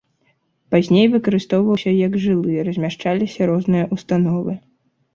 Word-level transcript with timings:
Пазней 0.75 1.05
выкарыстоўваўся 1.17 1.95
як 2.07 2.17
жылы, 2.25 2.57
размяшчаліся 2.71 3.41
розныя 3.55 3.85
установы. 3.99 4.61